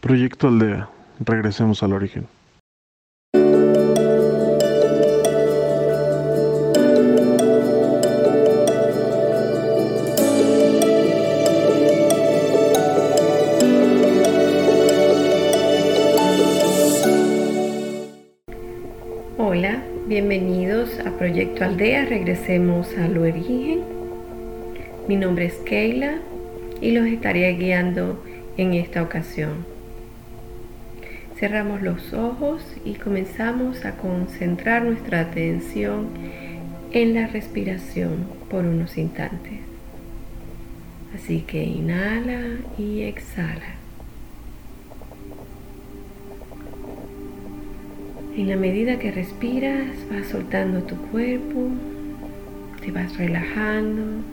[0.00, 0.88] Proyecto Aldea.
[1.18, 2.28] Regresemos al origen.
[19.36, 22.04] Hola, bienvenidos a Proyecto Aldea.
[22.04, 23.80] Regresemos al origen.
[25.08, 26.18] Mi nombre es Keila
[26.80, 28.22] y los estaré guiando
[28.56, 29.77] en esta ocasión.
[31.38, 36.08] Cerramos los ojos y comenzamos a concentrar nuestra atención
[36.90, 39.60] en la respiración por unos instantes.
[41.14, 43.76] Así que inhala y exhala.
[48.36, 51.68] En la medida que respiras, vas soltando tu cuerpo,
[52.80, 54.24] te vas relajando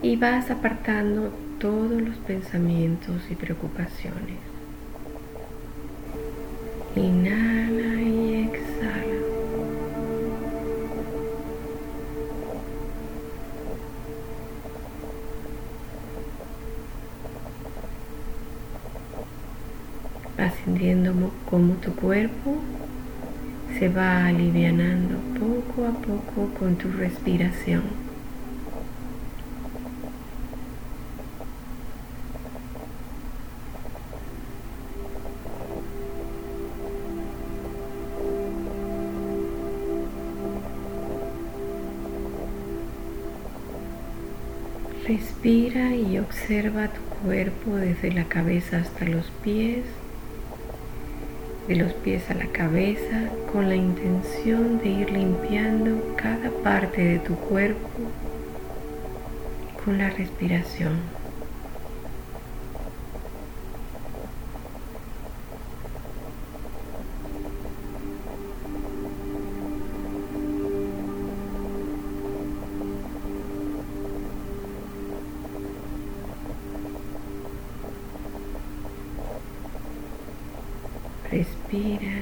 [0.00, 4.61] y vas apartando todos los pensamientos y preocupaciones.
[6.94, 9.16] Inhala y exhala.
[20.36, 22.56] Vas sintiendo cómo tu cuerpo
[23.78, 28.01] se va alivianando poco a poco con tu respiración.
[45.06, 49.84] Respira y observa tu cuerpo desde la cabeza hasta los pies,
[51.66, 57.18] de los pies a la cabeza, con la intención de ir limpiando cada parte de
[57.18, 57.88] tu cuerpo
[59.84, 61.21] con la respiración.
[81.72, 82.12] Respira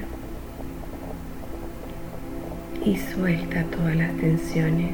[2.84, 4.92] y suelta todas las tensiones.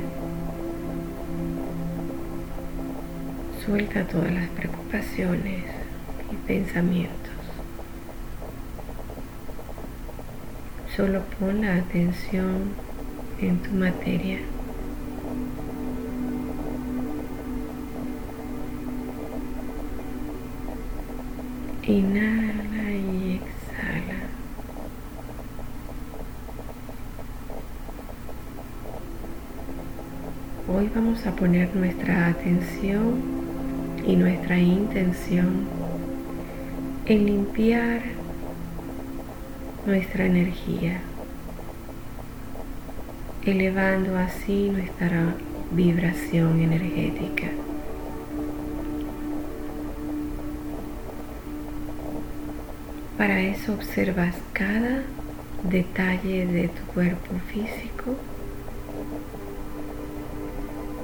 [3.66, 5.62] Suelta todas las preocupaciones
[6.32, 7.32] y pensamientos.
[10.96, 12.70] Solo pon la atención
[13.42, 14.38] en tu materia.
[21.82, 24.26] Inhala y exhala.
[30.68, 33.20] Hoy vamos a poner nuestra atención
[34.06, 35.66] y nuestra intención
[37.04, 38.00] en limpiar
[39.84, 41.02] nuestra energía,
[43.44, 45.34] elevando así nuestra
[45.70, 47.48] vibración energética.
[53.18, 55.02] Para eso observas cada
[55.62, 58.16] detalle de tu cuerpo físico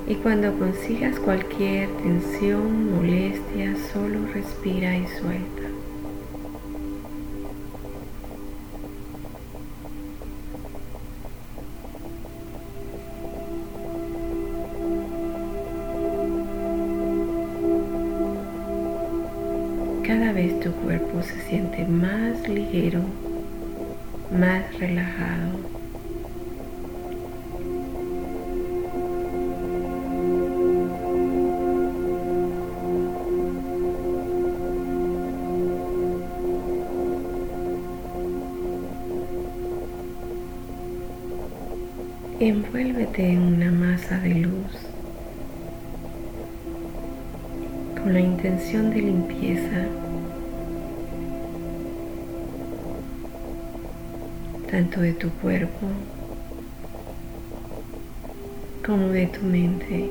[0.06, 5.62] y cuando consigas cualquier tensión, molestia, solo respira y suelta.
[20.04, 23.00] Cada vez tu cuerpo se siente más ligero,
[24.30, 25.81] más relajado.
[42.44, 44.72] Envuélvete en una masa de luz
[47.94, 49.86] con la intención de limpieza
[54.68, 55.86] tanto de tu cuerpo
[58.84, 60.10] como de tu mente.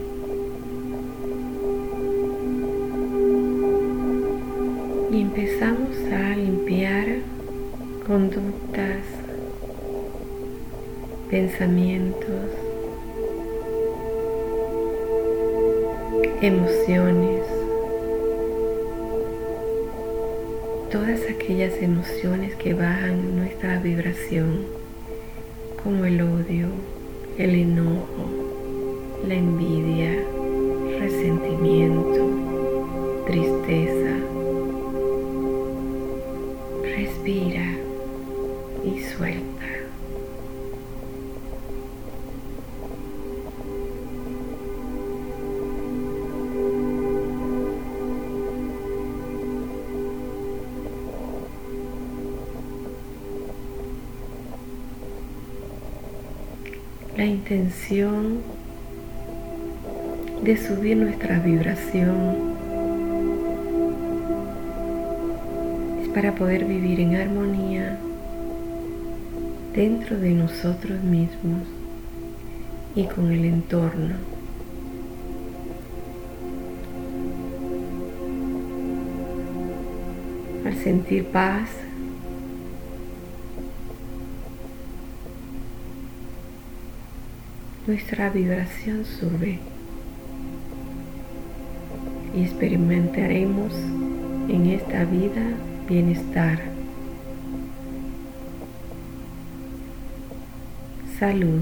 [5.12, 7.08] Y empezamos a limpiar
[8.08, 9.21] conductas
[11.32, 12.28] pensamientos,
[16.42, 17.42] emociones,
[20.92, 24.66] todas aquellas emociones que bajan nuestra vibración,
[25.82, 26.68] como el odio,
[27.38, 28.30] el enojo,
[29.26, 30.24] la envidia,
[31.00, 32.30] resentimiento,
[33.26, 34.18] tristeza,
[37.22, 37.78] Inspira
[38.84, 39.81] y suelta.
[57.54, 58.40] Intención
[60.42, 62.56] de subir nuestra vibración
[66.16, 67.98] para poder vivir en armonía
[69.76, 71.68] dentro de nosotros mismos
[72.96, 74.16] y con el entorno.
[80.66, 81.68] Al sentir paz,
[87.88, 89.60] nuestra vibración sube
[92.36, 93.74] y experimentaremos
[94.48, 95.42] en esta vida
[95.88, 96.60] bienestar,
[101.20, 101.62] salud.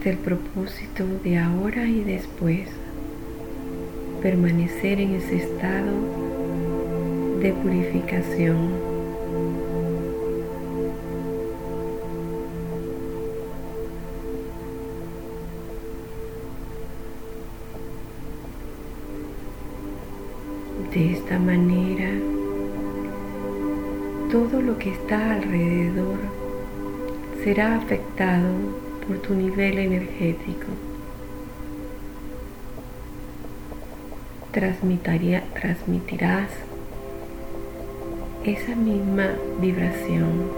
[0.00, 2.70] Hasta el propósito de ahora y después
[4.22, 5.92] permanecer en ese estado
[7.40, 8.56] de purificación.
[20.94, 22.08] De esta manera,
[24.32, 26.20] todo lo que está alrededor
[27.44, 30.68] será afectado por tu nivel energético.
[34.52, 36.48] transmitirás
[38.44, 39.30] esa misma
[39.60, 40.48] vibración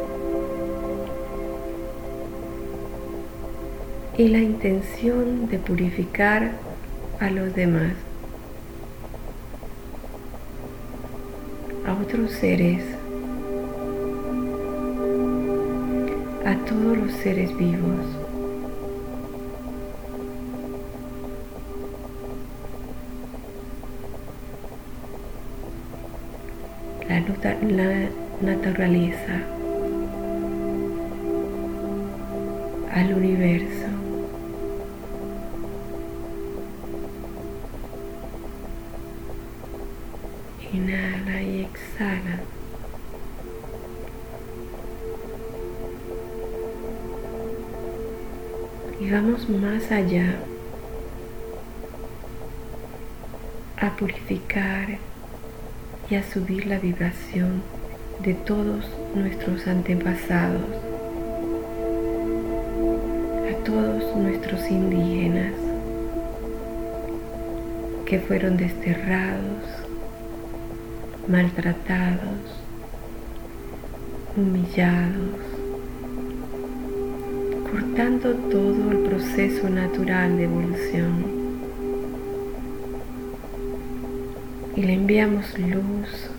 [4.19, 6.53] y la intención de purificar
[7.21, 7.95] a los demás.
[11.87, 12.85] a otros seres,
[16.45, 18.22] a todos los seres vivos.
[27.43, 27.57] La,
[28.41, 29.41] naturaleza,
[32.95, 33.89] al universo.
[40.73, 42.41] Inhala y exhala.
[49.01, 50.37] Y vamos más allá
[53.79, 55.12] a purificar
[56.13, 57.63] y a subir la vibración
[58.23, 60.61] de todos nuestros antepasados,
[63.51, 65.55] a todos nuestros indígenas
[68.05, 69.65] que fueron desterrados
[71.29, 72.61] maltratados,
[74.37, 75.41] humillados,
[77.71, 81.42] cortando todo el proceso natural de evolución.
[84.75, 86.31] Y le enviamos luz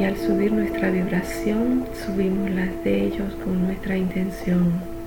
[0.00, 4.99] y al subir nuestra vibración subimos las de ellos con nuestra intención.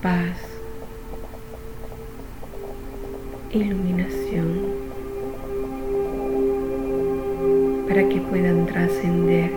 [0.00, 0.36] Paz,
[3.50, 4.48] iluminación,
[7.88, 9.50] para que puedan trascender.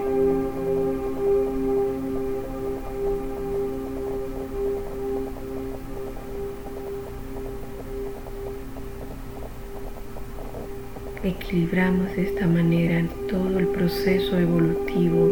[11.23, 15.29] Equilibramos de esta manera todo el proceso evolutivo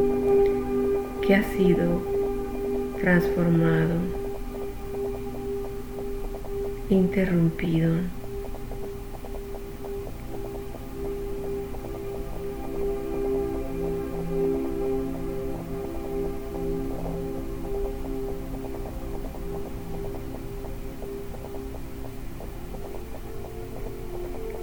[1.22, 2.02] que ha sido
[3.00, 4.23] transformado,
[6.94, 7.92] interrumpido.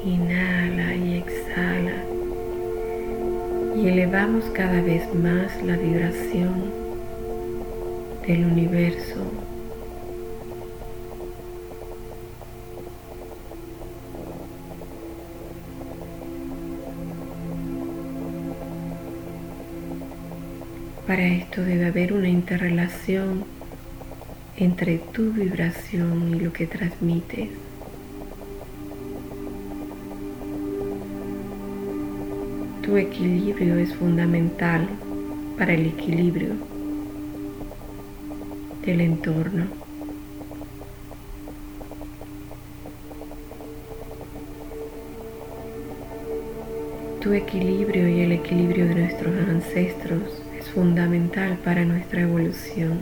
[0.05, 2.05] Inhala y exhala.
[3.77, 6.71] Y elevamos cada vez más la vibración
[8.27, 9.39] del universo
[21.11, 23.43] Para esto debe haber una interrelación
[24.57, 27.49] entre tu vibración y lo que transmites.
[32.83, 34.88] Tu equilibrio es fundamental
[35.59, 36.50] para el equilibrio
[38.87, 39.64] del entorno.
[47.21, 53.00] Tu equilibrio y el equilibrio de nuestros ancestros es fundamental para nuestra evolución.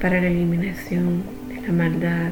[0.00, 2.30] Para la eliminación de la maldad,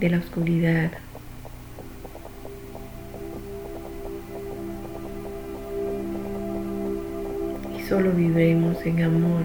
[0.00, 1.03] de la oscuridad.
[7.94, 9.44] Solo vivemos en amor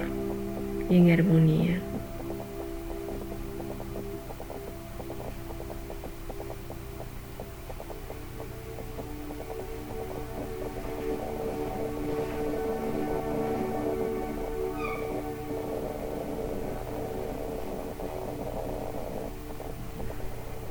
[0.90, 1.80] y en armonía.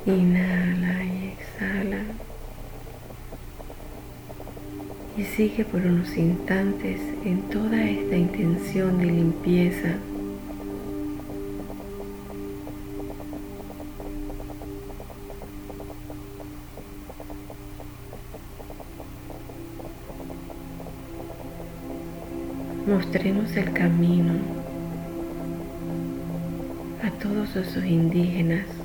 [0.05, 2.28] Inhala y exhala.
[5.19, 9.97] Y sigue por unos instantes en toda esta intención de limpieza.
[22.87, 24.35] Mostremos el camino
[27.03, 28.78] a todos esos indígenas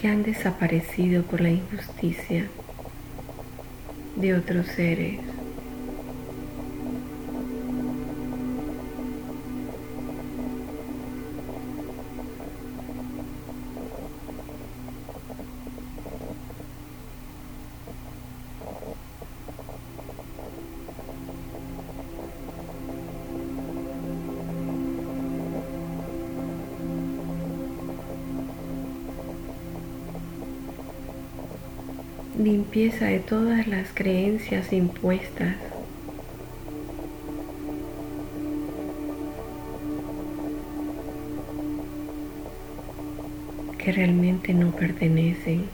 [0.00, 2.46] que han desaparecido por la injusticia
[4.14, 5.18] de otros seres.
[32.38, 35.56] Limpieza de todas las creencias impuestas.
[43.78, 45.66] que realmente no pertenecen.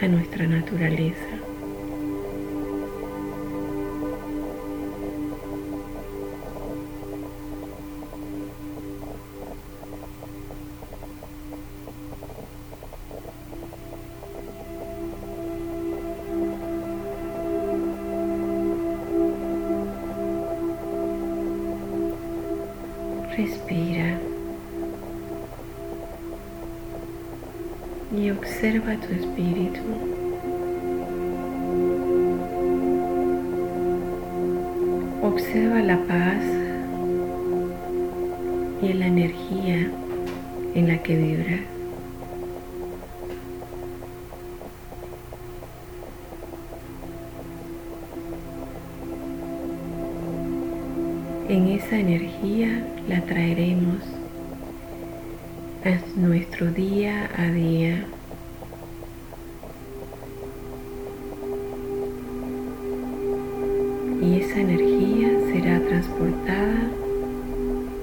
[0.00, 1.31] a nuestra naturaleza.
[23.42, 24.20] Respira
[28.16, 29.80] y observa tu espíritu.
[35.22, 36.44] Observa la paz
[38.80, 39.90] y la energía
[40.76, 41.81] en la que vibra.
[51.52, 54.02] En esa energía la traeremos
[55.84, 58.06] a nuestro día a día.
[64.22, 66.88] Y esa energía será transportada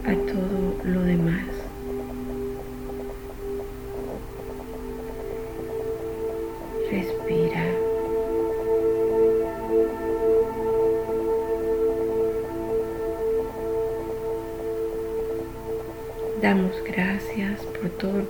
[0.06, 1.58] a todo lo demás.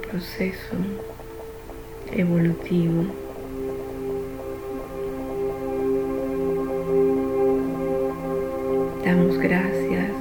[0.10, 0.76] Proceso
[2.12, 3.06] evolutivo.
[9.06, 10.12] Damos gracias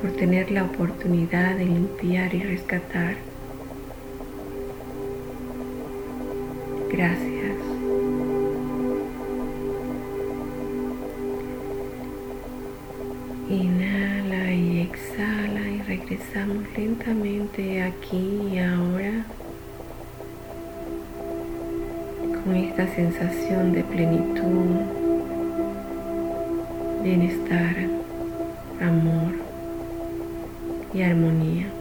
[0.00, 3.16] por tener la oportunidad de limpiar y rescatar.
[6.90, 7.39] Gracias.
[16.76, 19.24] Lentamente aquí y ahora
[22.44, 24.76] con esta sensación de plenitud,
[27.02, 27.76] bienestar,
[28.80, 29.32] amor
[30.94, 31.79] y armonía.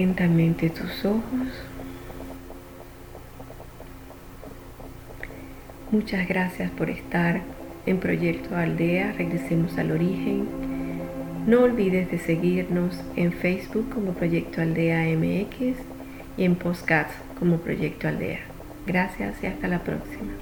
[0.00, 1.48] Lentamente tus ojos.
[5.90, 7.42] Muchas gracias por estar
[7.84, 9.12] en Proyecto Aldea.
[9.12, 10.48] Regresemos al origen.
[11.46, 15.76] No olvides de seguirnos en Facebook como Proyecto Aldea MX
[16.38, 18.40] y en Postcats como Proyecto Aldea.
[18.86, 20.32] Gracias y hasta la próxima.